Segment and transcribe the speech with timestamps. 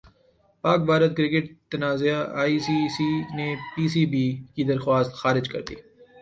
[0.63, 3.09] پاک بھارت کرکٹ تنازع I C سی
[3.35, 5.75] نے پی سی بی کی درخواست خارج کردی